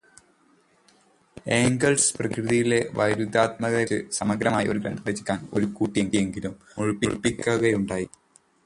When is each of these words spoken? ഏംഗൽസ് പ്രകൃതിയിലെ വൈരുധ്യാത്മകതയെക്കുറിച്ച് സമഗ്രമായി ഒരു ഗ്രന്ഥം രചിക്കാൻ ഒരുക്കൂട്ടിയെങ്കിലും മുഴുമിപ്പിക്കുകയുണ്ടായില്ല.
ഏംഗൽസ് 1.57 2.15
പ്രകൃതിയിലെ 2.17 2.79
വൈരുധ്യാത്മകതയെക്കുറിച്ച് 2.93 4.17
സമഗ്രമായി 4.19 4.71
ഒരു 4.73 4.79
ഗ്രന്ഥം 4.79 5.07
രചിക്കാൻ 5.11 5.39
ഒരുക്കൂട്ടിയെങ്കിലും 5.53 6.55
മുഴുമിപ്പിക്കുകയുണ്ടായില്ല. 6.77 8.13